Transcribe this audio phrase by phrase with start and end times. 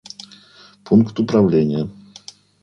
[0.83, 1.85] Пункт управления